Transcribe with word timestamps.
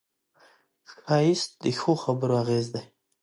ښایست 0.91 1.49
د 1.63 1.65
ښو 1.79 1.93
خبرو 2.03 2.35
اغېز 2.43 2.67
دی 2.73 2.83